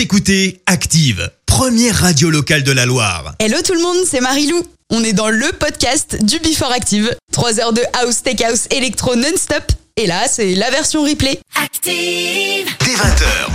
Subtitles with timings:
[0.00, 3.34] Vous écoutez Active, première radio locale de la Loire.
[3.38, 4.62] Hello tout le monde, c'est Marilou.
[4.88, 7.14] On est dans le podcast du Before Active.
[7.32, 9.62] 3 heures de house, tech house, électro non-stop.
[9.98, 11.38] Et là, c'est la version replay.
[11.54, 12.66] Active.
[12.78, 13.50] Dès 20h.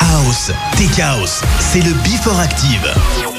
[0.00, 3.33] House, Tech House, c'est le Before Active.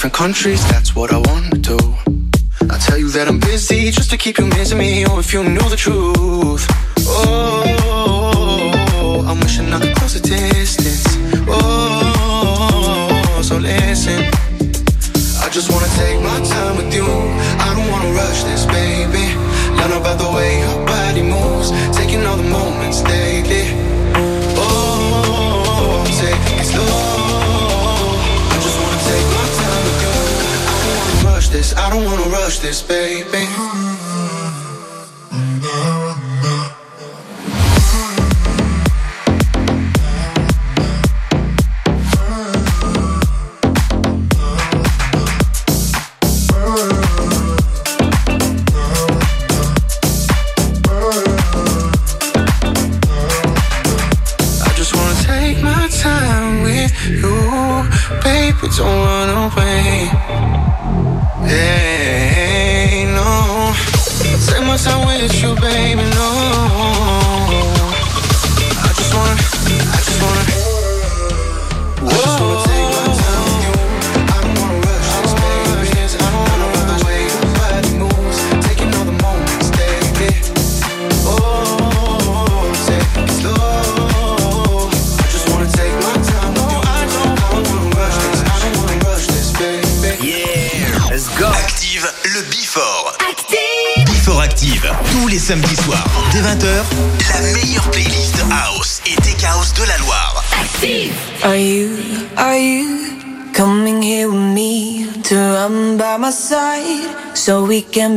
[0.00, 1.76] different countries, that's what I wanna do.
[2.70, 5.04] I tell you that I'm busy just to keep you missing me.
[5.04, 6.66] Oh, if you knew the truth.
[7.06, 8.32] Oh,
[9.28, 11.04] I'm wishing I could close the distance.
[11.46, 14.24] Oh, so listen.
[15.44, 17.04] I just wanna take my time with you.
[17.04, 19.26] I don't wanna rush this, baby.
[19.76, 20.79] Learn about the way
[32.50, 33.49] touch this, baby.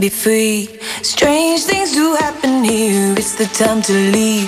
[0.04, 0.68] be free.
[1.02, 3.14] Strange things do happen here.
[3.18, 4.43] It's the time to leave.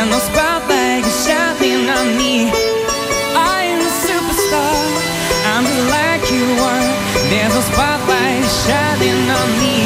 [0.00, 2.48] And spotlight shining on me
[3.36, 4.80] I am a superstar.
[5.52, 6.46] I'm just like you
[7.28, 9.80] There's spotlight shining on me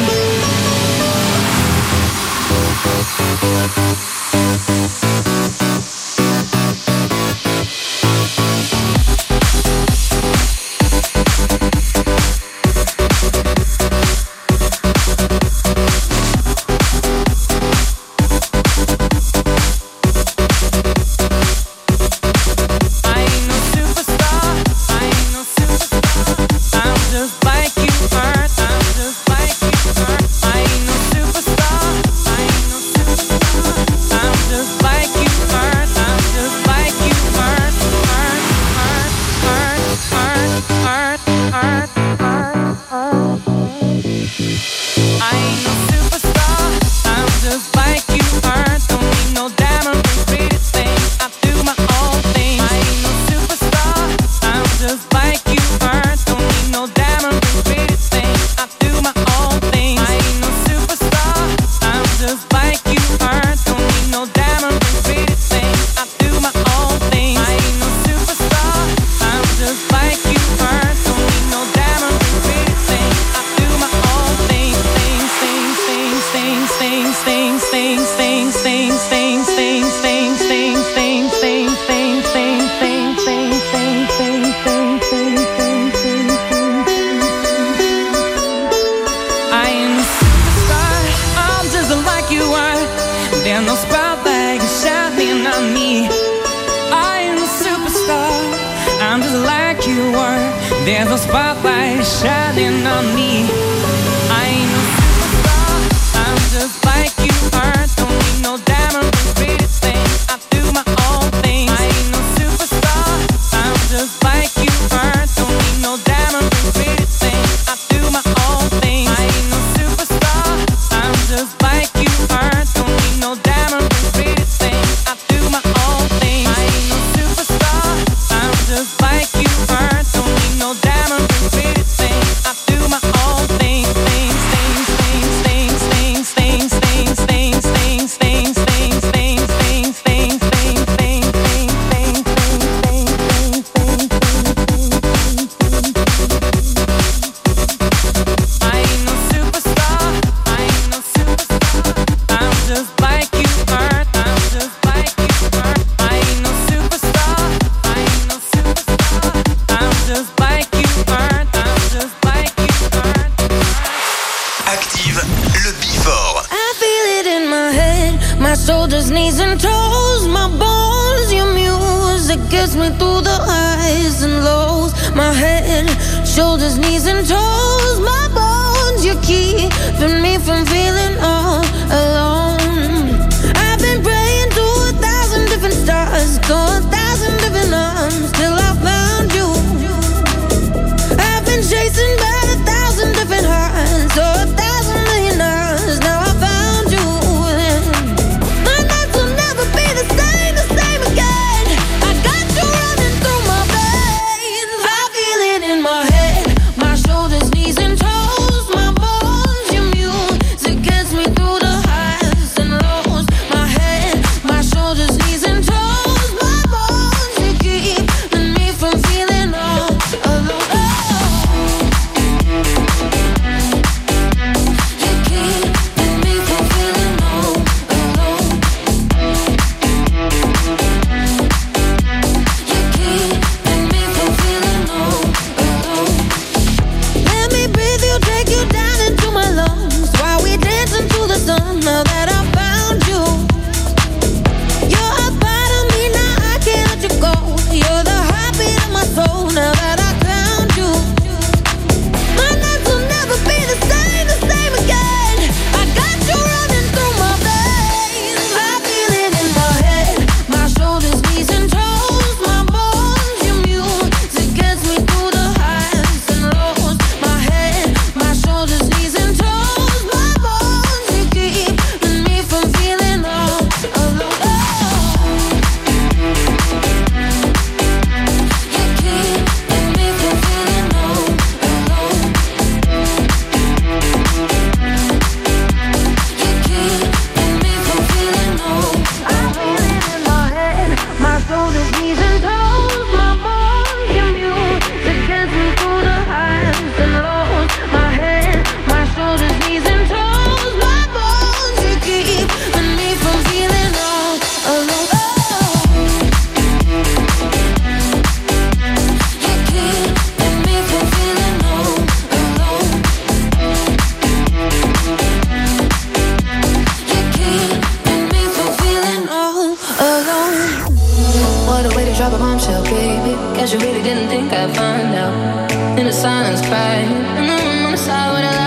[322.35, 323.33] a bombshell, baby.
[323.55, 325.71] Guess you really didn't think I'd find out.
[325.99, 327.11] In the silence, crying.
[327.37, 328.64] And the room on the side when I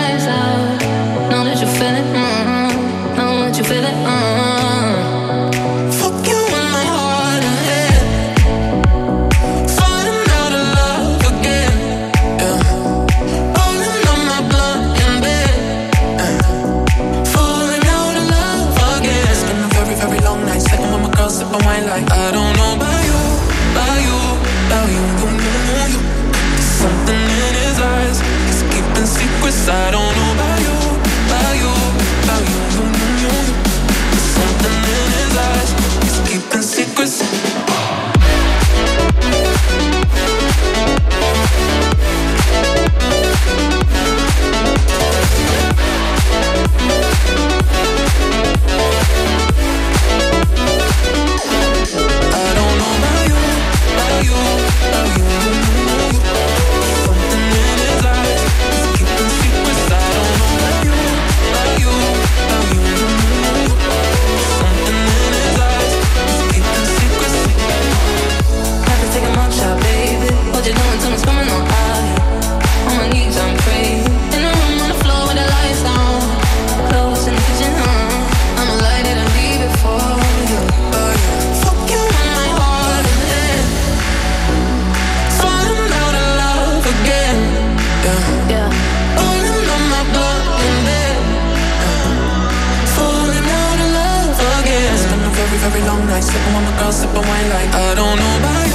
[96.18, 96.32] night.
[96.32, 98.67] Sipping on my girl, sipping wine like I don't know about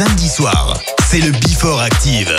[0.00, 0.80] samedi soir.
[1.10, 2.34] C'est le Before Active.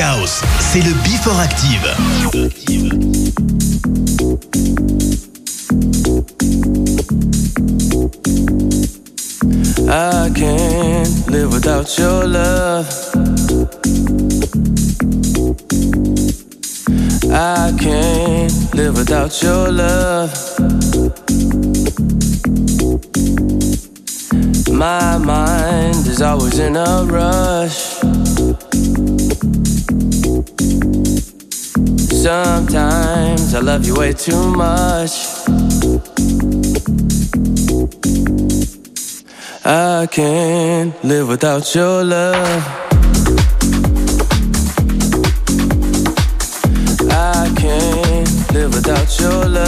[0.00, 1.82] House, c'est le Before Active.
[9.88, 12.86] I can't live without your love.
[17.32, 20.32] I can't live without your love.
[24.70, 27.87] My mind is always in a rush.
[32.20, 35.12] Sometimes I love you way too much.
[39.64, 42.62] I can't live without your love.
[47.08, 49.67] I can't live without your love.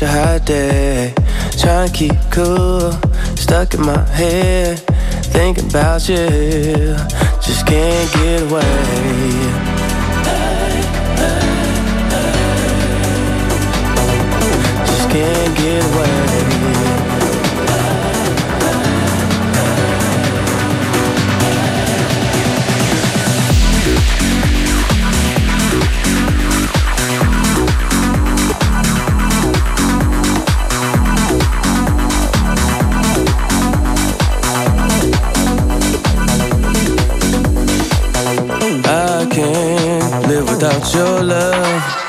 [0.00, 1.14] such a hot day.
[1.58, 2.92] Trying to keep cool,
[3.36, 4.78] stuck in my head.
[5.32, 6.96] Thinking about you,
[7.44, 8.62] just can't get away.
[14.86, 16.39] Just can't get away.
[40.60, 41.99] Can't live without your love.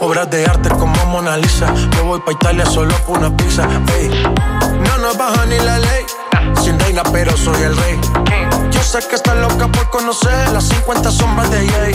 [0.00, 1.72] Obras de arte como Mona Lisa.
[1.96, 3.66] Yo voy pa' Italia solo por una pizza.
[3.66, 6.04] No nos baja ni la ley.
[6.62, 7.98] Sin reina, pero soy el rey.
[8.70, 11.94] Yo sé que está loca por conocer las 50 sombras de Jay.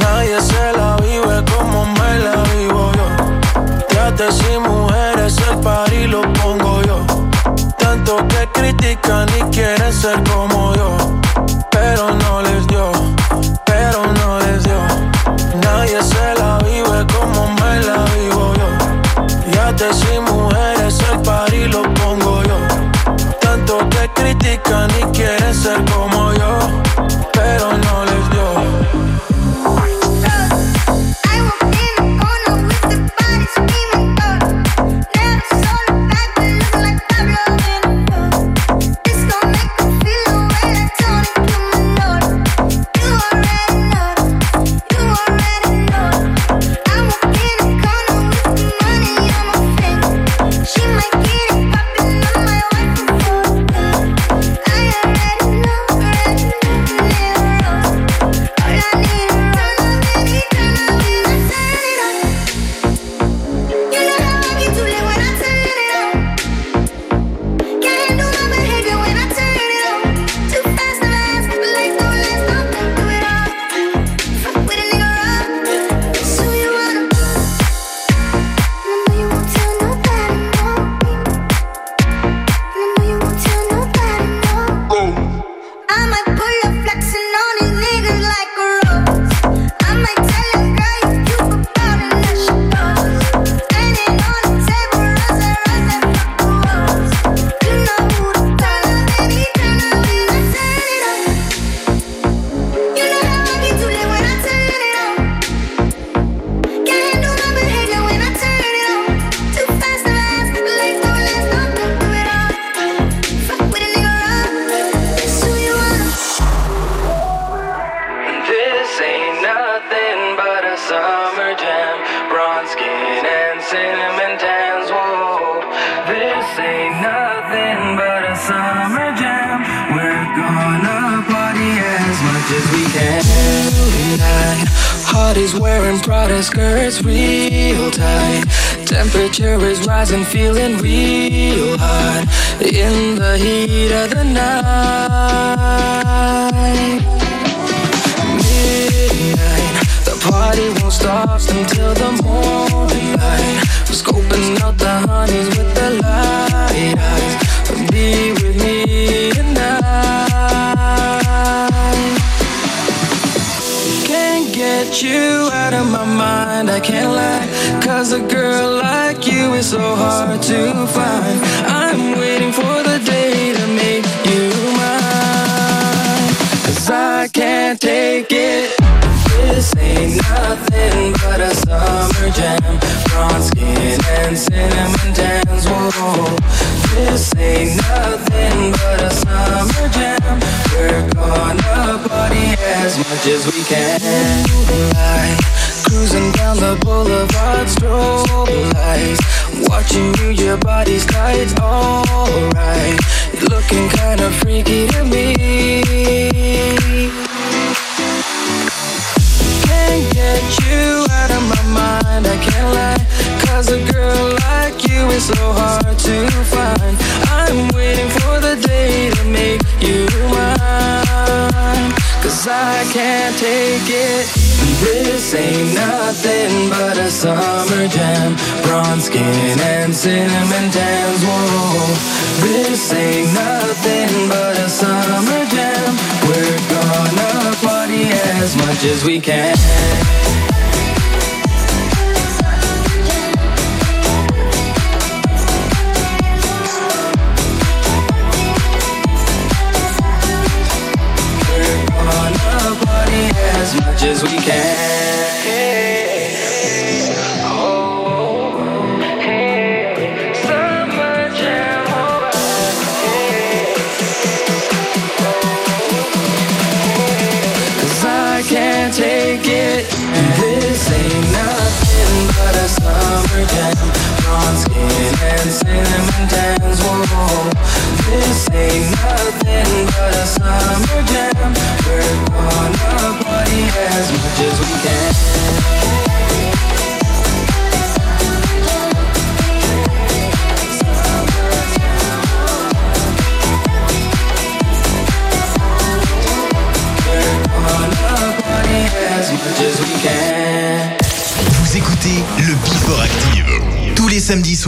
[0.00, 3.86] Nadie se la vive como me la vivo yo.
[3.88, 7.06] Trate sin mujeres, el party lo pongo yo.
[7.78, 10.96] Tanto que critican y quieren ser como yo.
[11.70, 12.91] Pero no les dio,
[19.82, 22.58] Yate sin mujeres, el party lo pongo yo.
[23.40, 26.58] Tanto que critican y quieren ser como yo.
[27.32, 29.01] Pero no les dio.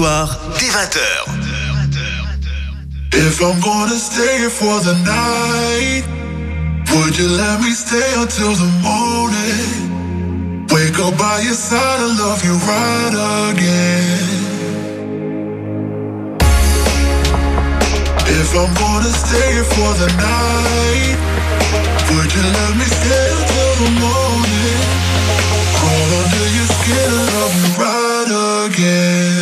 [0.05, 1.25] soir, dès 20h.
[3.13, 6.05] If I'm gonna stay for the night,
[6.91, 10.67] would you let me stay until the morning?
[10.73, 13.15] Wake up by your side I love you right
[13.49, 14.29] again.
[18.41, 21.17] If I'm gonna stay for the night,
[22.11, 24.79] would you let me stay until the morning?
[25.77, 28.31] Crawl under your skin and love you right
[28.67, 29.34] again.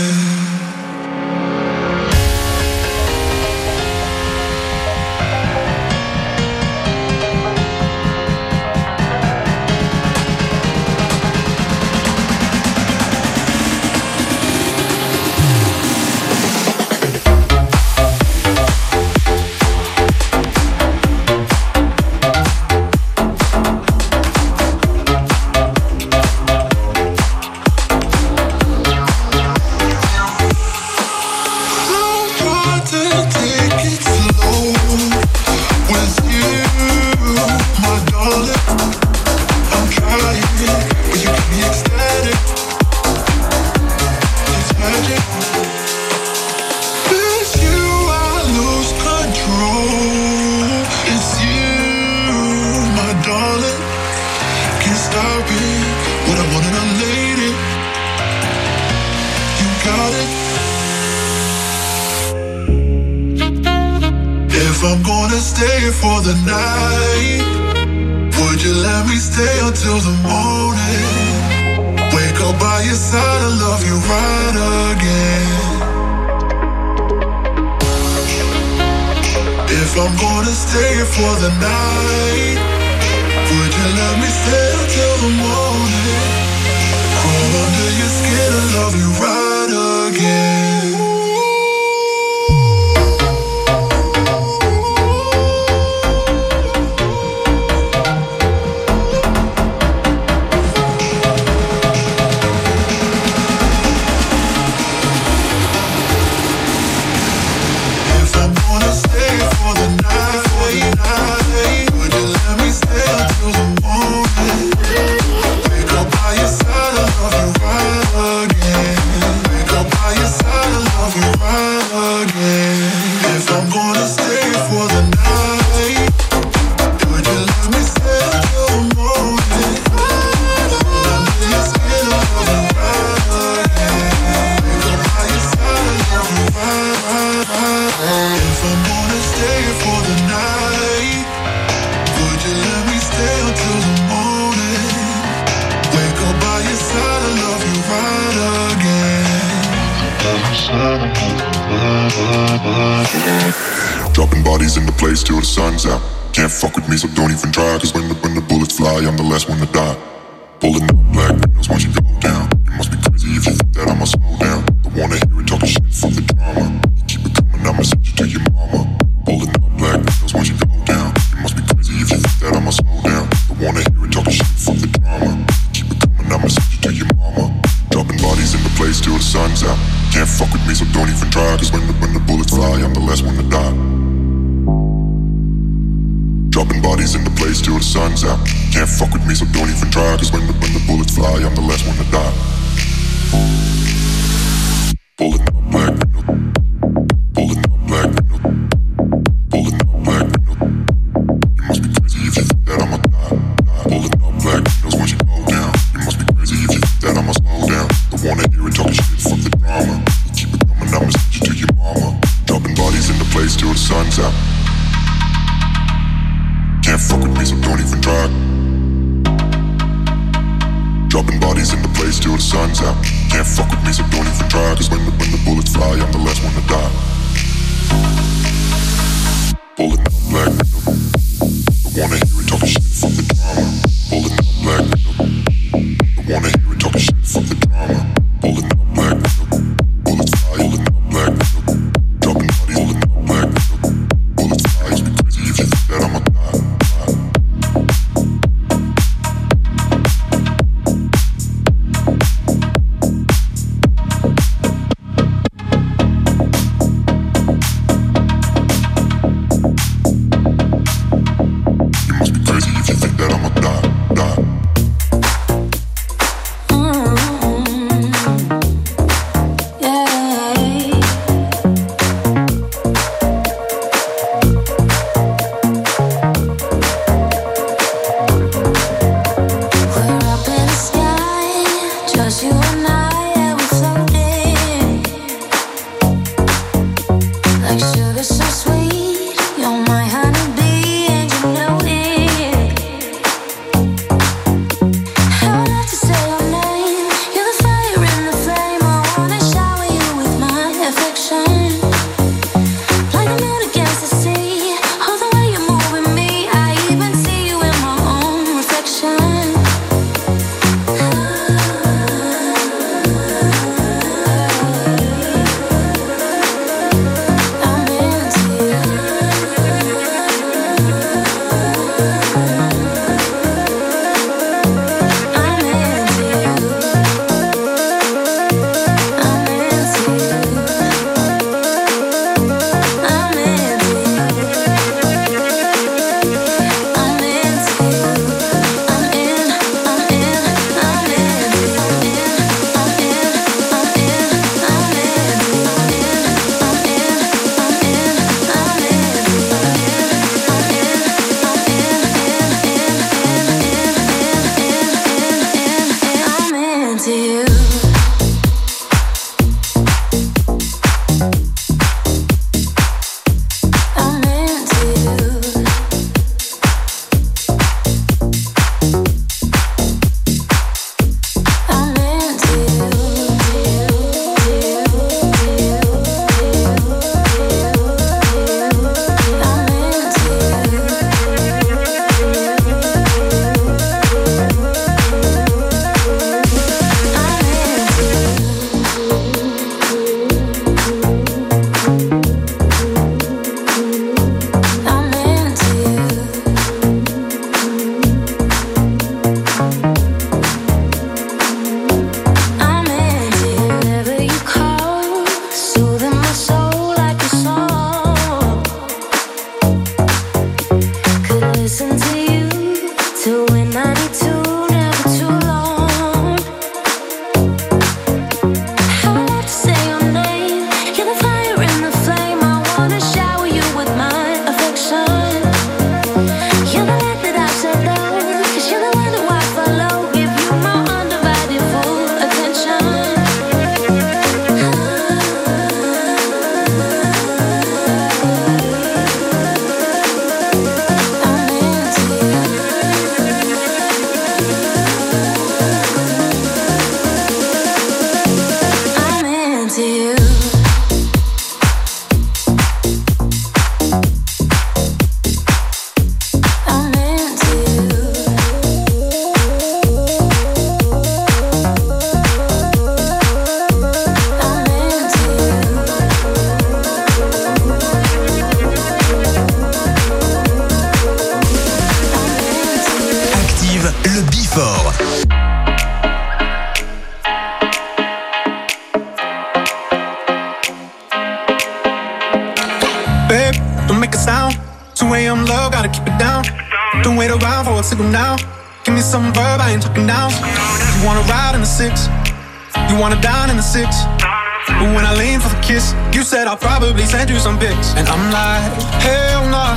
[497.43, 498.71] some bits, and I'm like,
[499.03, 499.75] hell nah,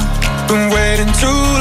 [0.47, 1.54] been waiting too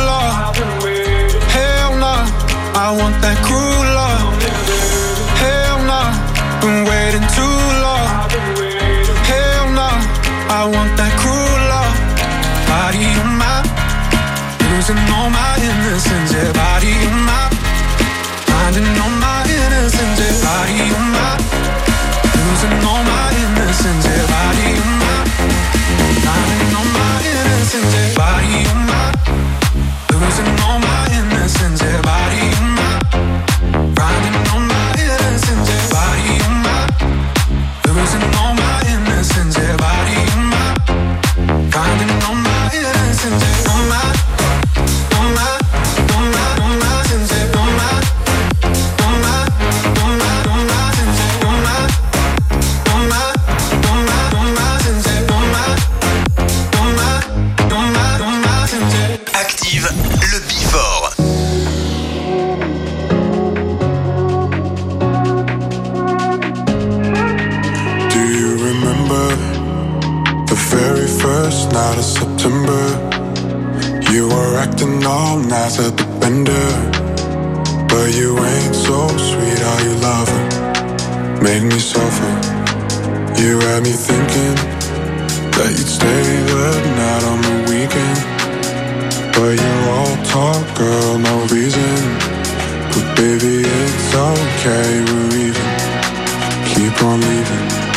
[97.15, 97.94] I'm leaving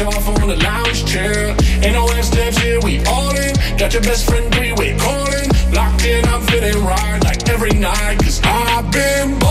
[0.00, 1.54] off on the lounge chair.
[1.82, 3.54] Ain't no ass steps here, we all in.
[3.76, 5.48] Got your best friend three-way calling.
[5.72, 8.18] Locked in, I'm feeling right like every night.
[8.22, 9.41] Cause I've been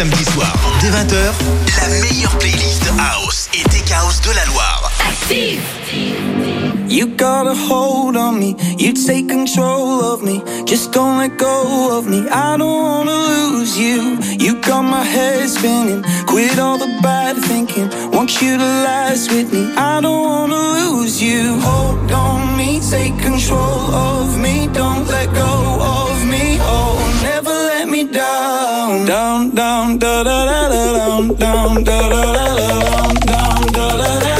[0.00, 1.34] samedi soir, dès 20h,
[1.78, 4.90] la meilleure playlist House et Tech House de la Loire.
[5.06, 5.60] Active.
[6.88, 11.98] You got a hold on me, you take control of me, just don't let go
[11.98, 12.22] of me.
[12.30, 14.16] I don't wanna lose you.
[14.38, 17.90] You got my head spinning, quit all the bad thinking.
[18.10, 21.60] Want you to last with me, I don't wanna lose you.
[21.60, 26.56] Hold on me, take control of me, don't let go of me.
[26.62, 27.09] Oh.
[28.12, 33.72] down, down, down, da da da da down, down, da da da da down, down,
[33.72, 34.39] da da da.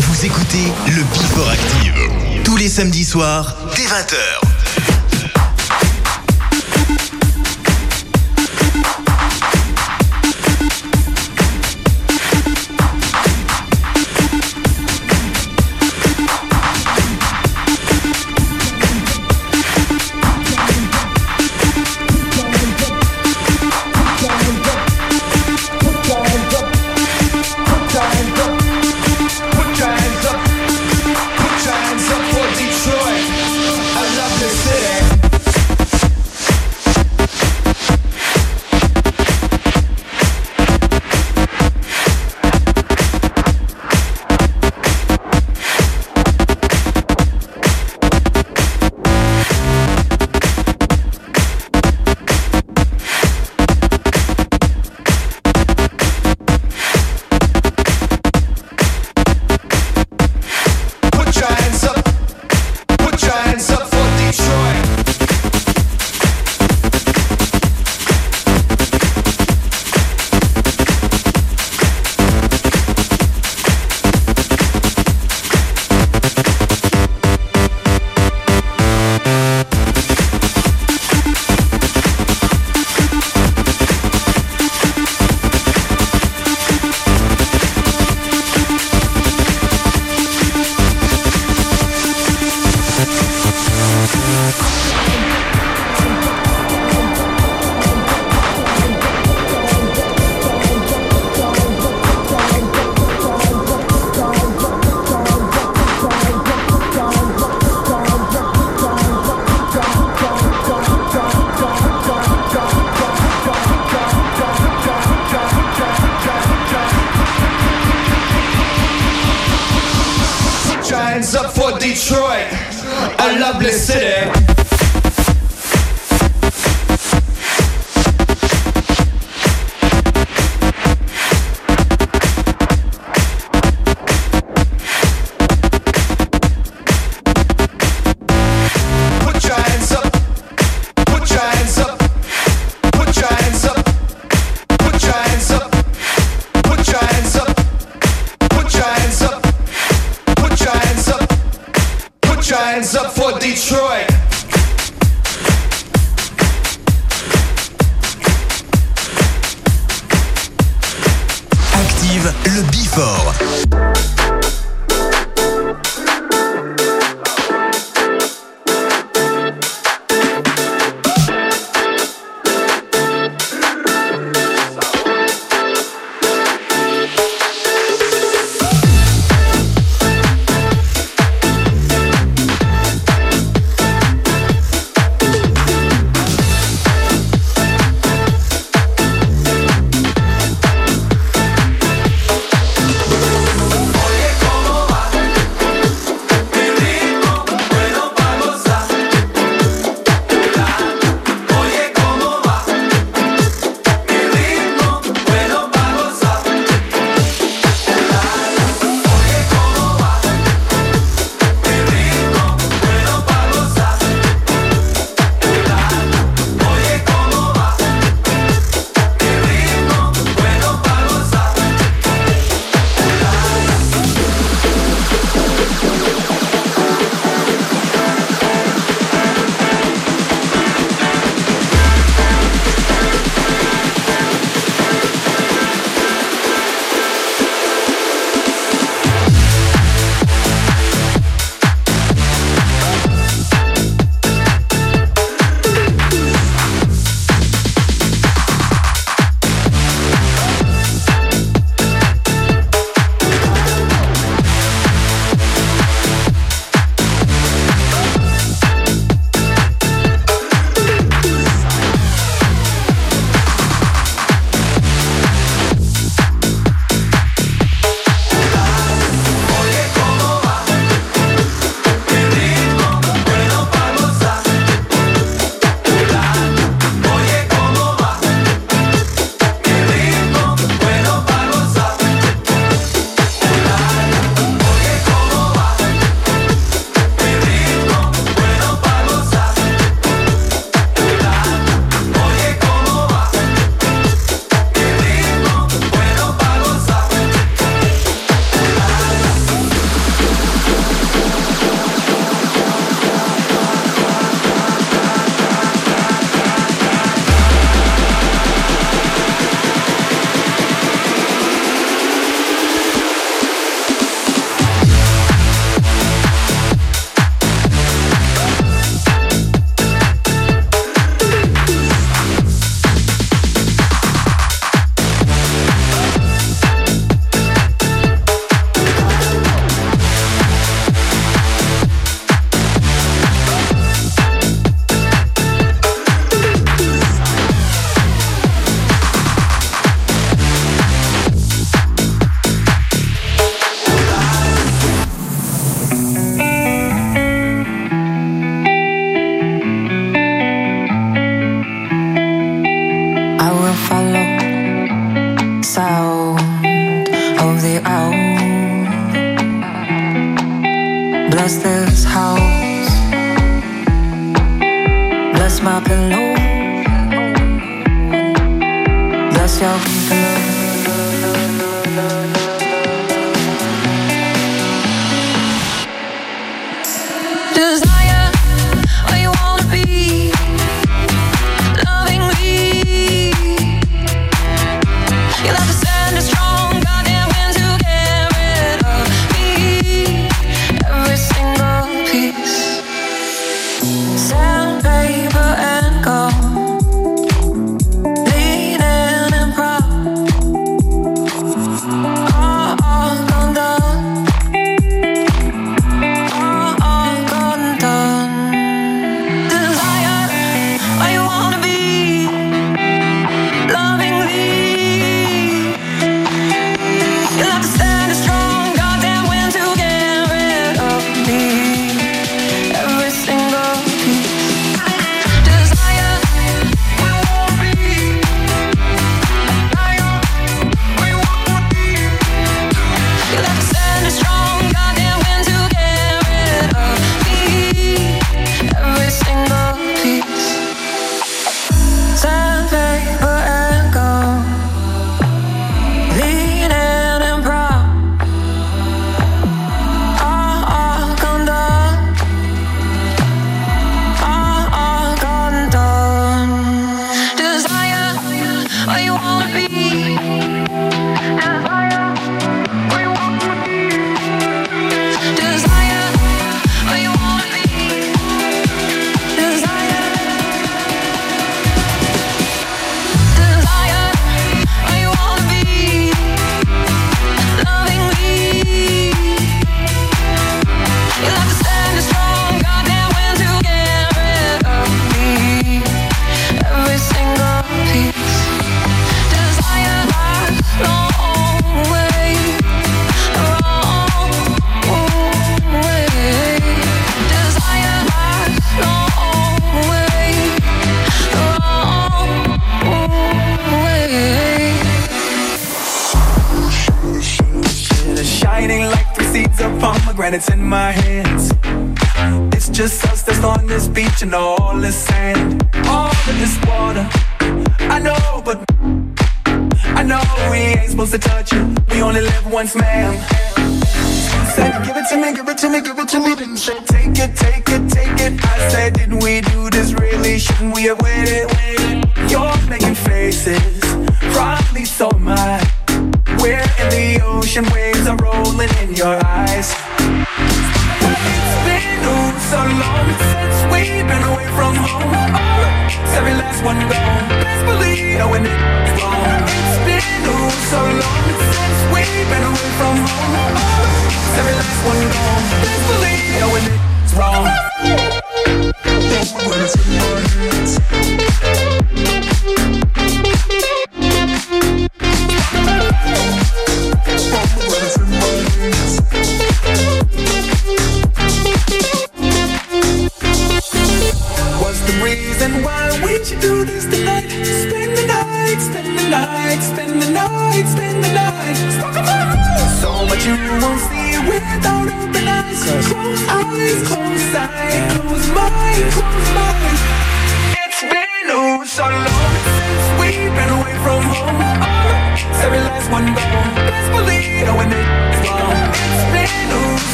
[0.00, 2.42] Vous écoutez le Before Active.
[2.44, 4.45] Tous les samedis soirs, dès 20h.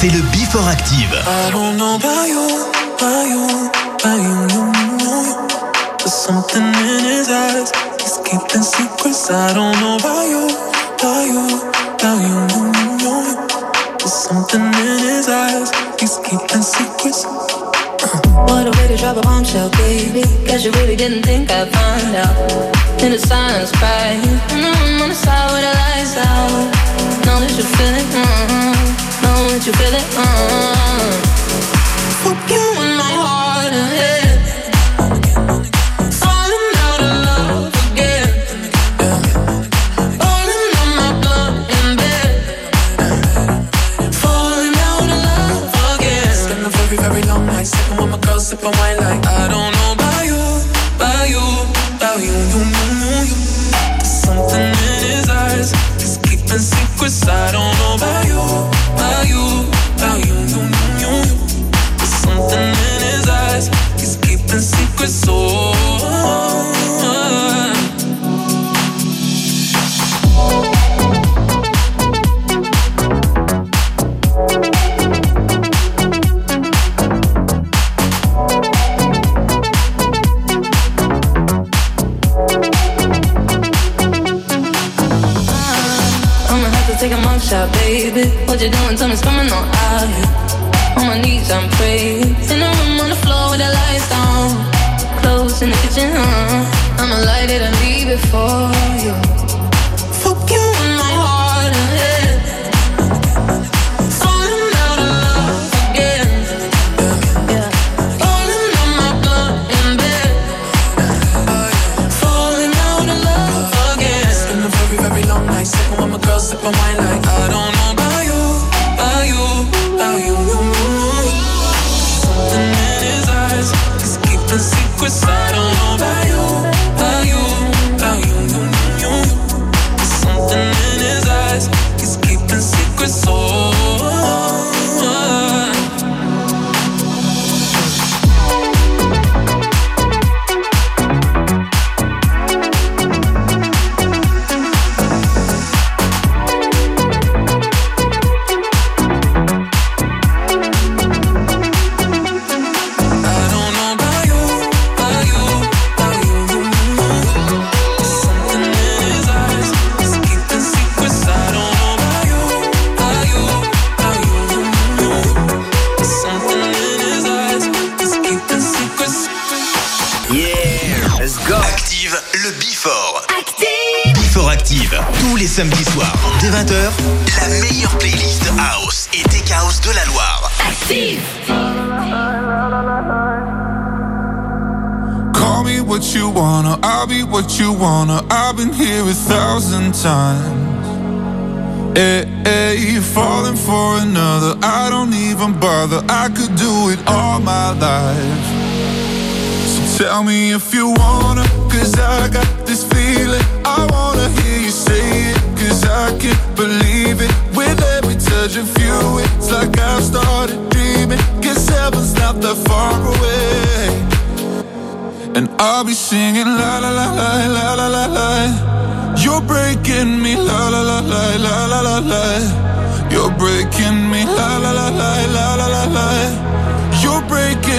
[0.00, 1.12] C'est le Before Active.
[1.26, 2.40] I don't know about you,
[2.96, 3.68] about you,
[4.00, 4.48] about you,
[5.98, 7.70] There's something in his eyes.
[9.30, 10.48] I don't know about you,
[13.98, 15.70] There's something in his eyes.
[15.98, 17.26] Keeping secrets.
[18.48, 20.24] What a way to drop a baby.
[20.48, 22.36] You really didn't think I'd find out.
[23.18, 23.72] Silence.
[24.50, 25.12] And on
[28.14, 28.79] Mm -hmm.
[29.66, 30.16] You feel it?
[30.16, 30.79] Uh-uh.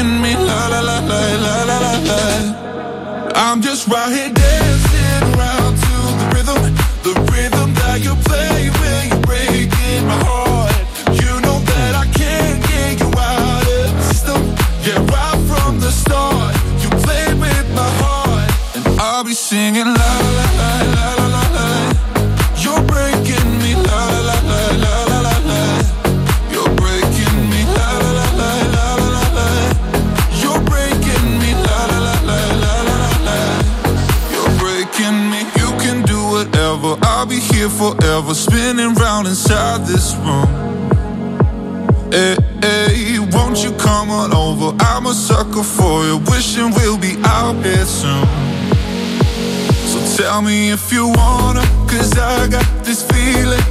[0.02, 3.32] in me, la la la la la la la.
[3.36, 4.31] I'm just right here
[38.32, 40.48] forever, spinning round inside this room.
[42.12, 44.76] Hey, hey, won't you come on over?
[44.80, 48.26] I'm a sucker for you, wishing we'll be out here soon.
[49.88, 53.70] So tell me if you wanna, cause I got this feeling.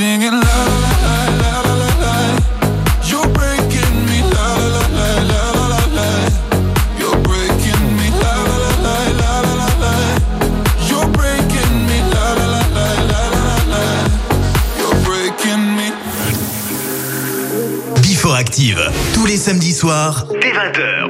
[0.00, 0.40] singing
[18.02, 18.80] Before Active
[19.12, 21.08] tous les samedis soirs dès 20h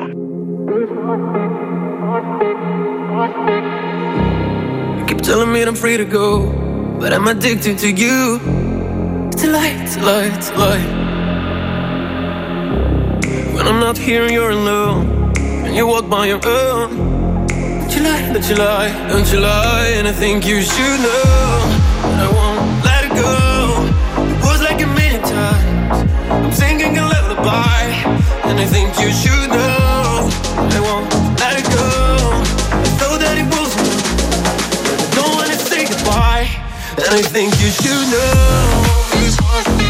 [5.23, 8.60] telling me I'm free to go But I'm addicted to you
[9.43, 10.87] A lie, a lie, a lie.
[13.55, 15.33] When I'm not here, you're alone,
[15.65, 17.49] and you walk by your own.
[17.49, 21.63] Don't you lie, don't you lie, don't you lie, and I think you should know.
[22.11, 23.89] And I won't let it go.
[24.37, 26.13] It was like a million times.
[26.31, 27.85] I'm singing a lullaby,
[28.45, 30.29] and I think you should know.
[30.77, 31.09] I won't
[31.41, 31.89] let it go.
[33.01, 35.15] I that it was enough.
[35.17, 36.49] Don't wanna say goodbye,
[36.99, 38.90] and I think you should know.
[39.33, 39.90] It's worth.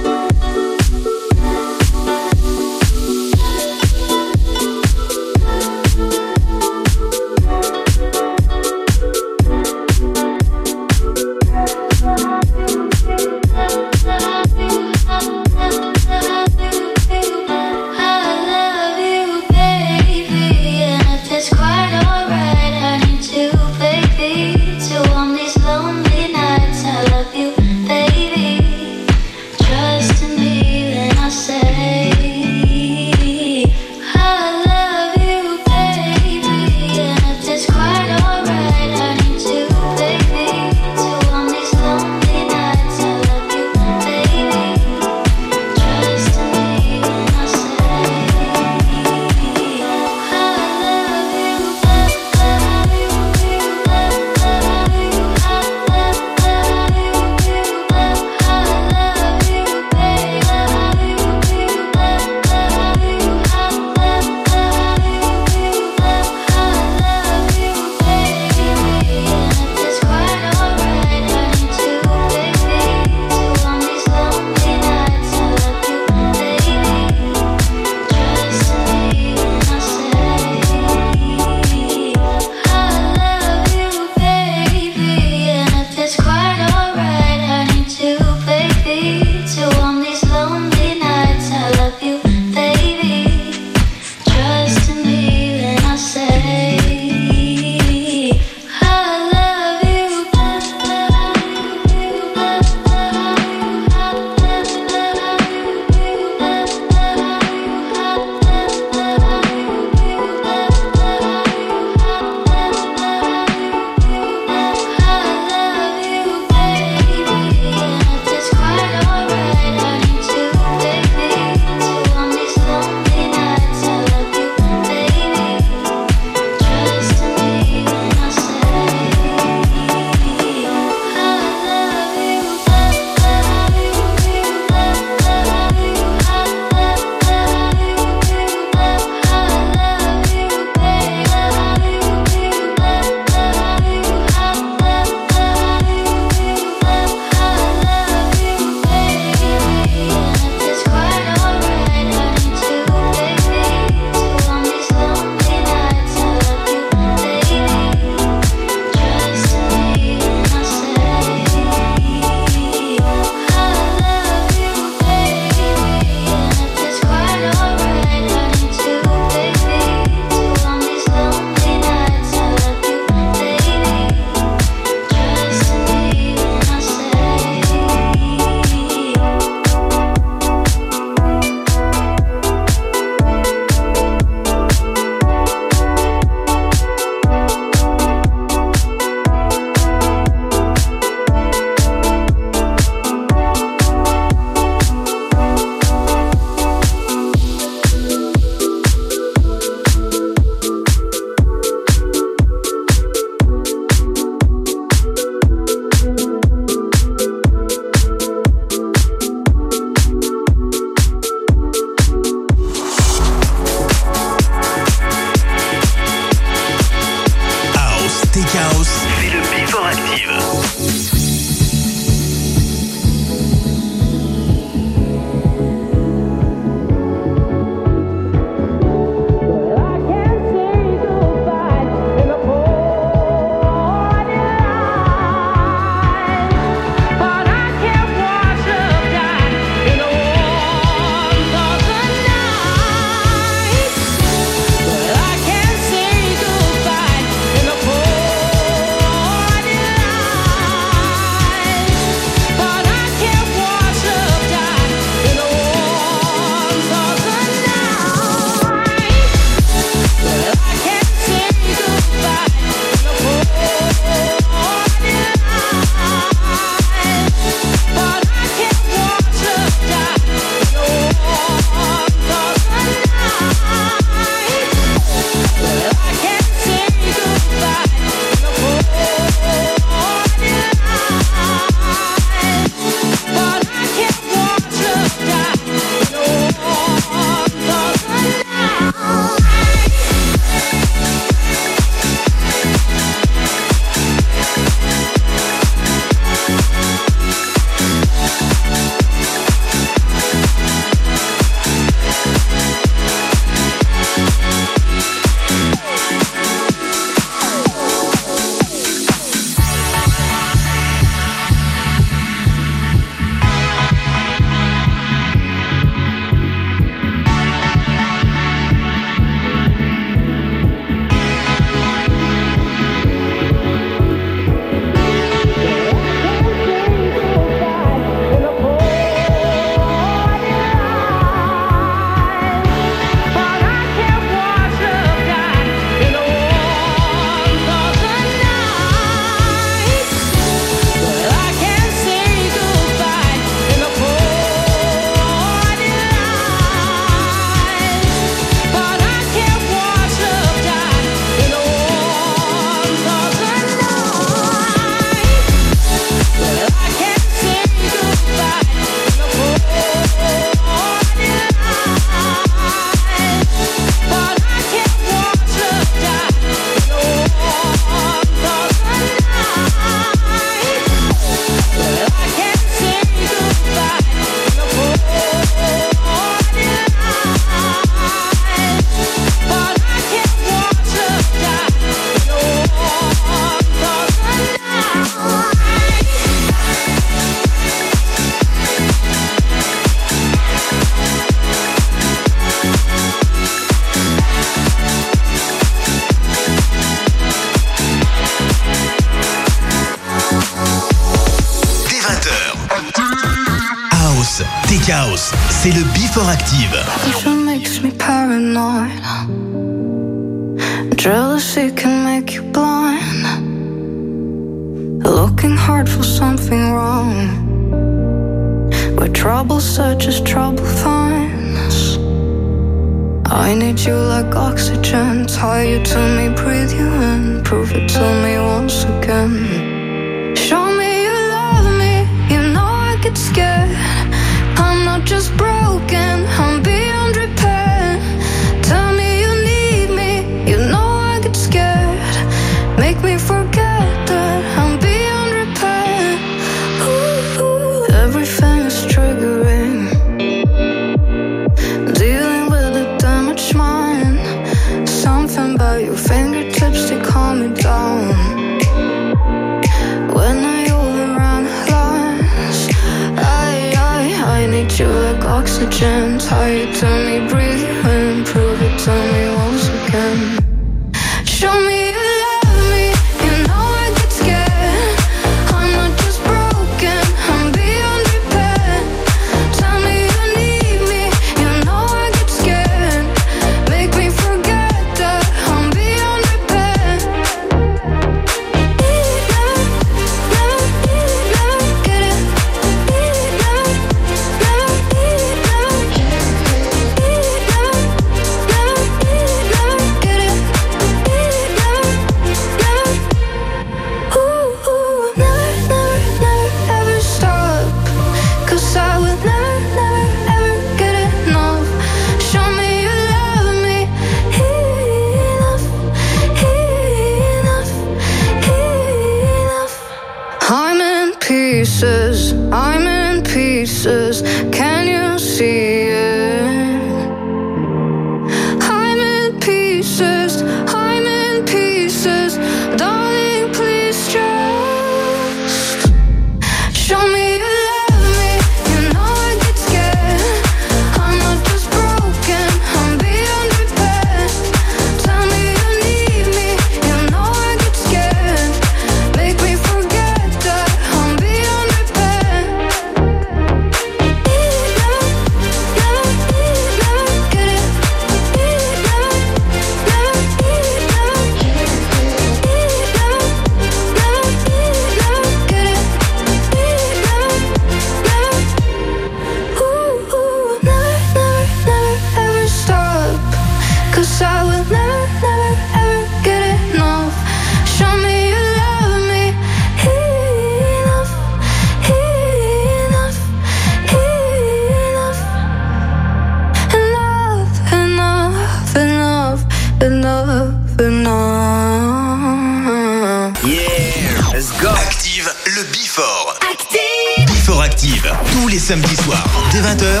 [598.56, 600.00] les samedis soirs, dès 20h,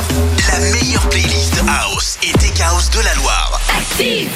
[0.50, 3.60] la meilleure playlist House et Tech House de la Loire.
[3.78, 4.30] Active.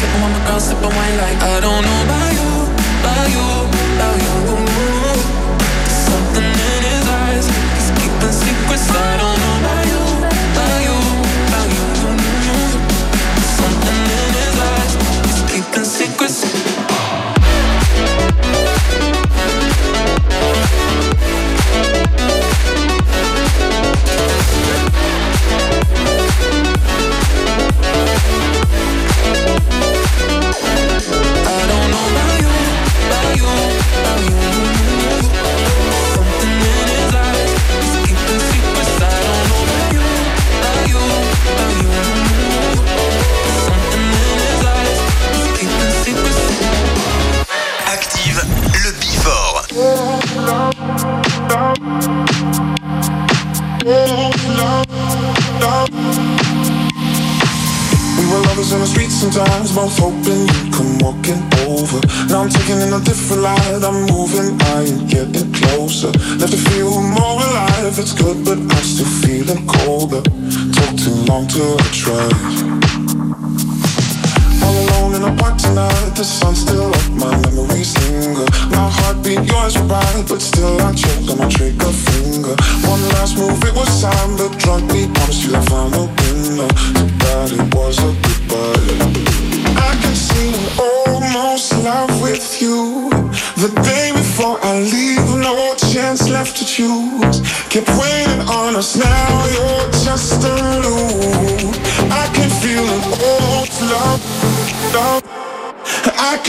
[0.00, 2.50] Sippin' on my girl, sippin' wine like I don't know about you,
[3.04, 3.46] about you,
[3.96, 4.34] about you.
[5.84, 7.46] There's something in his eyes
[7.76, 10.02] He's keeping secrets I don't know about you,
[10.56, 10.96] about you,
[11.48, 11.86] about you.
[13.36, 14.92] There's something in his eyes
[15.26, 16.79] He's keeping secrets.
[53.90, 54.02] We were
[58.46, 61.98] lovers in the streets sometimes, both hoping you'd come walking over.
[62.28, 66.12] Now I'm taking in a different light, I'm moving, I ain't getting closer.
[66.38, 70.22] Left to feel more alive, it's good, but I'm still feeling colder.
[70.22, 72.69] Took too long to try.
[75.20, 78.48] In I'm tonight, the sun's still up, my memories linger.
[78.72, 80.24] My heartbeat, yours were right.
[80.26, 82.56] but still I choke on my trigger finger.
[82.88, 86.68] One last move, it was time, but drunk promised you I found the window.
[86.96, 88.96] Too bad it was a goodbye.
[89.76, 93.10] I can see I'm almost love with you.
[93.60, 97.44] The day before I leave, no chance left to choose.
[97.68, 100.69] Keep waiting on us now, you're just a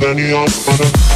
[0.00, 1.15] than any other.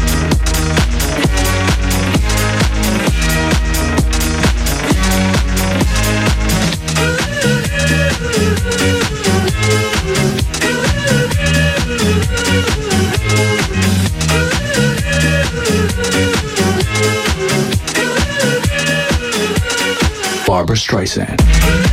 [20.75, 21.90] Streisand.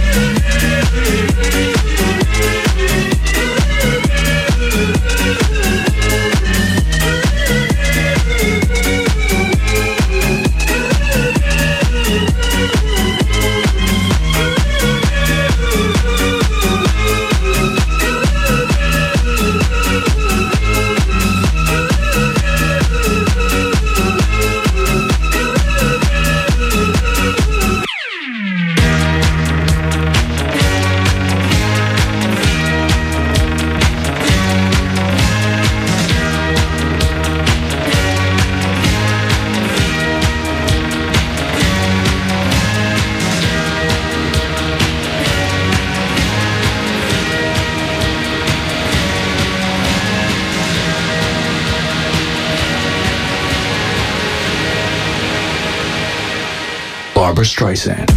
[57.38, 58.10] Barbra Streisand.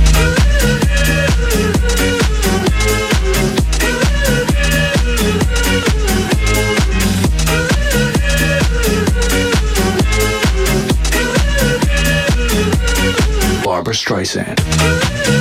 [13.63, 15.40] Barbra Streisand.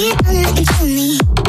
[0.00, 1.39] She's fun looking to me.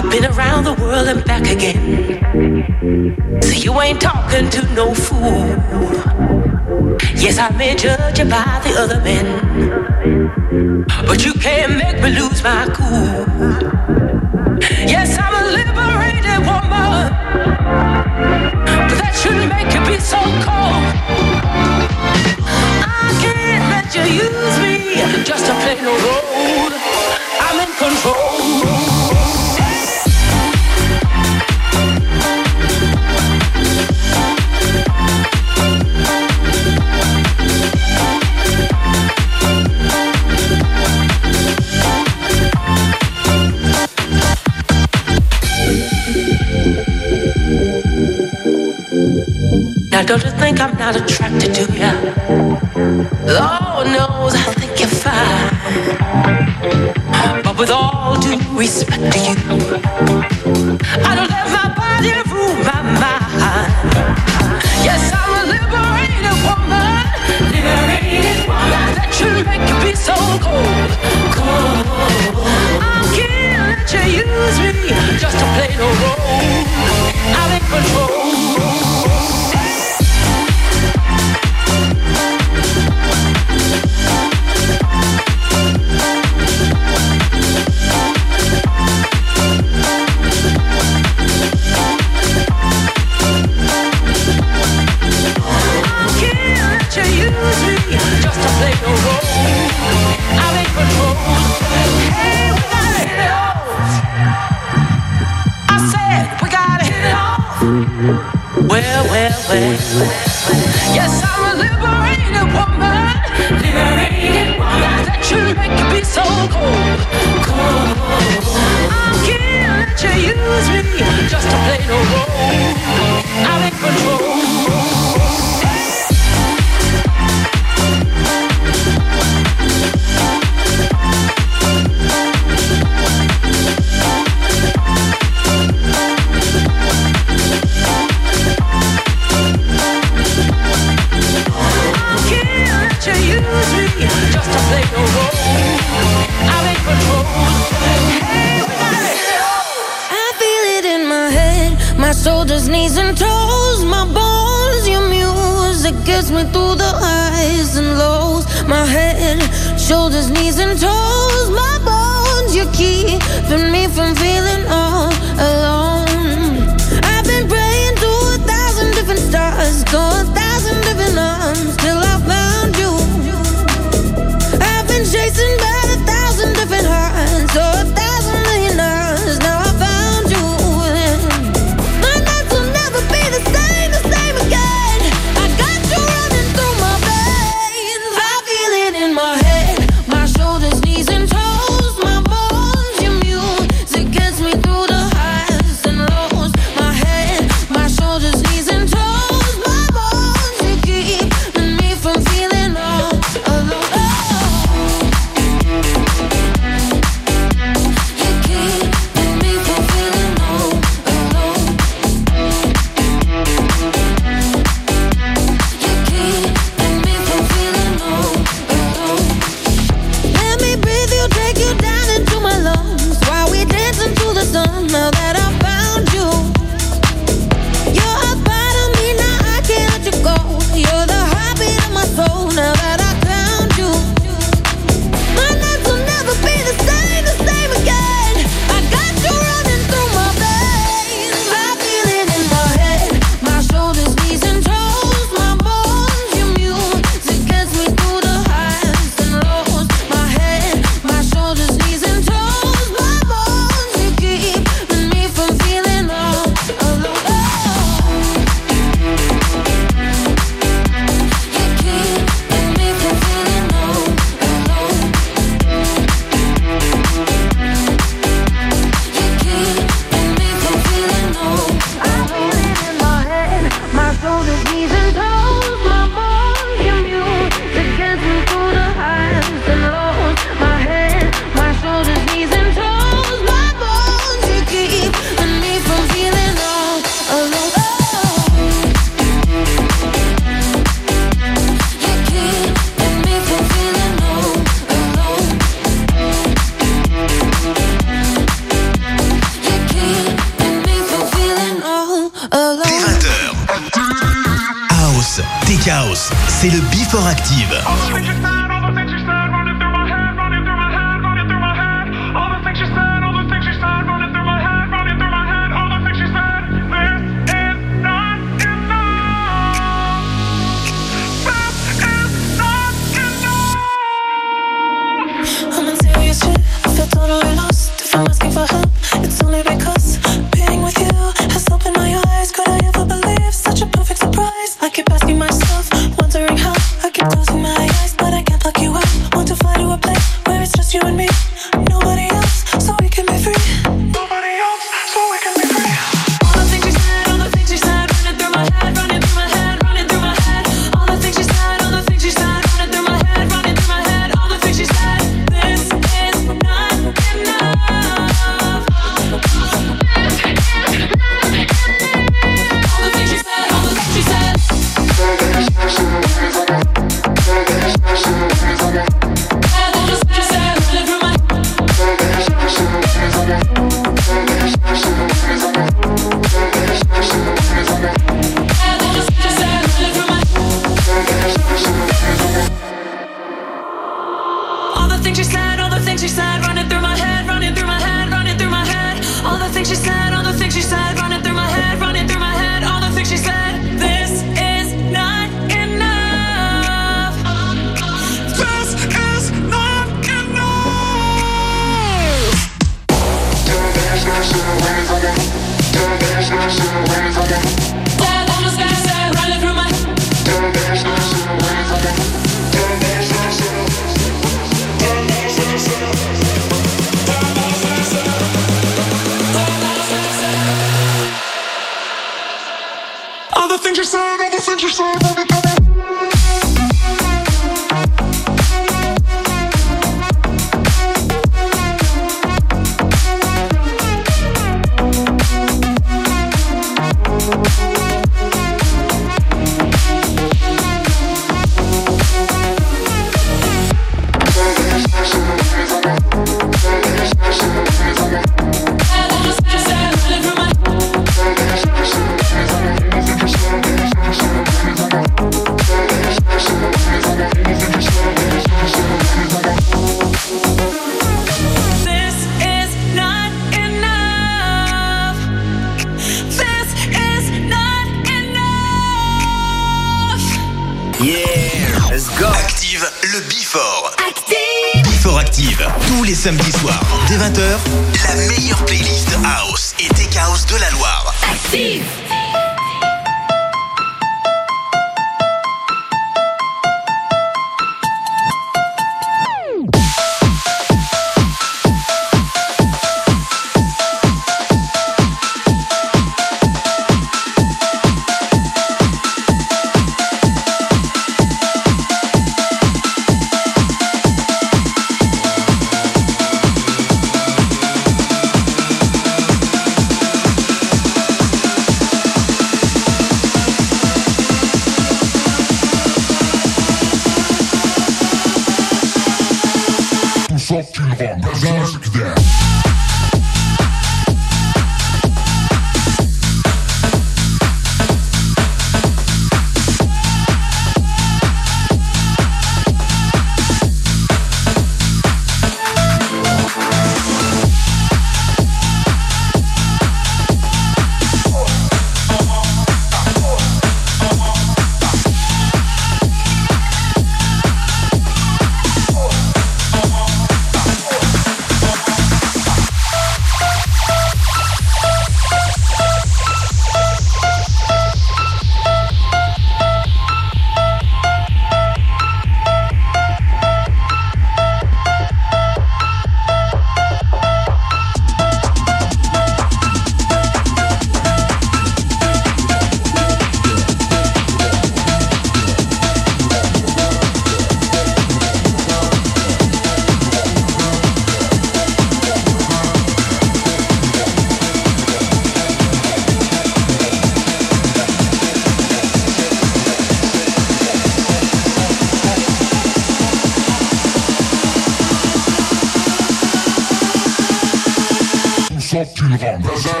[599.41, 600.00] Sauf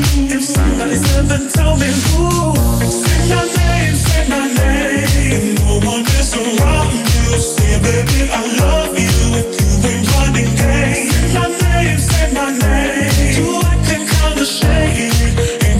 [0.00, 2.54] If somebody's ever told me who,
[2.86, 5.54] say my name, say my name.
[5.56, 7.38] No one is around you.
[7.40, 9.18] Say, baby, I love you.
[9.40, 13.10] If you ain't running say my name, say my name.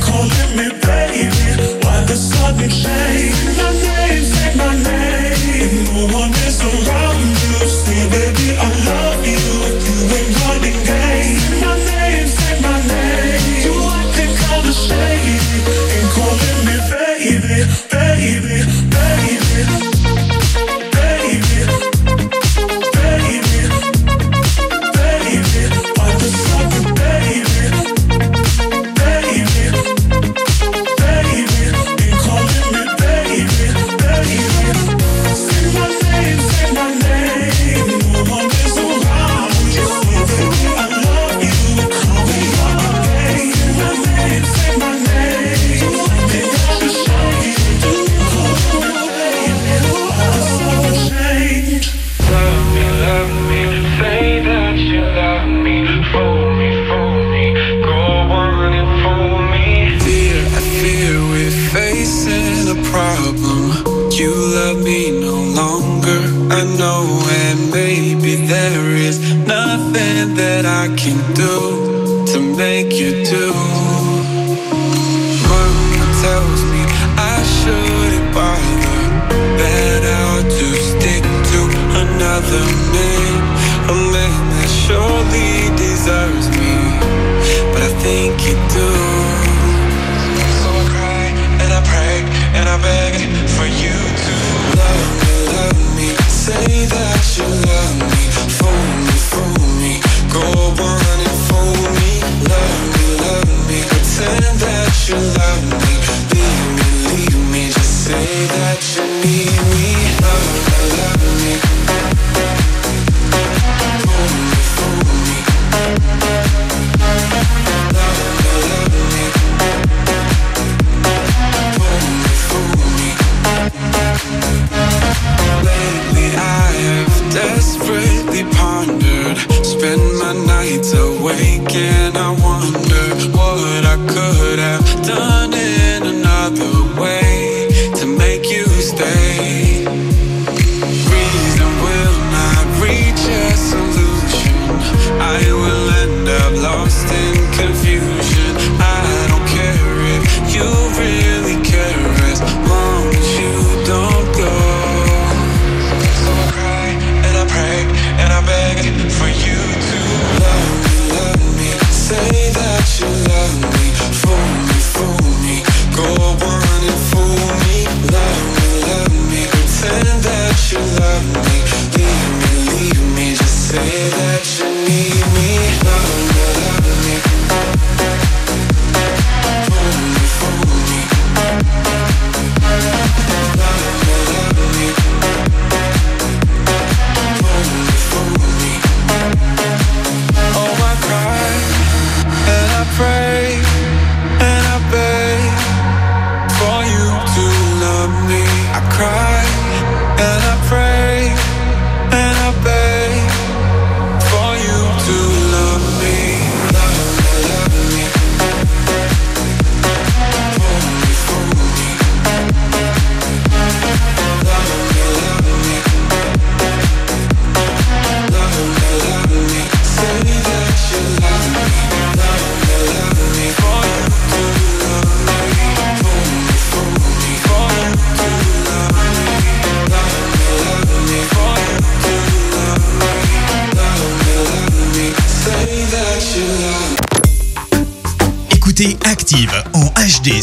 [0.03, 1.79] Calling me baby.
[1.85, 3.35] Why the sudden change?
[3.37, 4.08] Say my name.